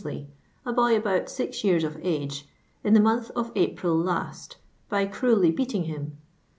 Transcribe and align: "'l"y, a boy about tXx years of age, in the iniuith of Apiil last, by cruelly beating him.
"'l"y, 0.03 0.25
a 0.65 0.73
boy 0.73 0.95
about 0.97 1.27
tXx 1.27 1.63
years 1.63 1.83
of 1.83 1.95
age, 2.01 2.47
in 2.83 2.95
the 2.95 2.99
iniuith 2.99 3.29
of 3.35 3.53
Apiil 3.53 4.03
last, 4.03 4.57
by 4.89 5.05
cruelly 5.05 5.51
beating 5.51 5.83
him. 5.83 6.17